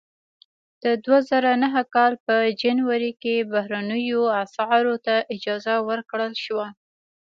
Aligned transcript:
د 0.83 0.85
دوه 1.03 1.19
زره 1.29 1.51
نهه 1.63 1.83
کال 1.95 2.13
په 2.25 2.35
جنوري 2.61 3.11
کې 3.21 3.35
بهرنیو 3.53 4.21
اسعارو 4.43 4.95
ته 5.05 5.15
اجازه 5.35 5.75
ورکړل 5.89 6.33
شوه. 6.45 6.67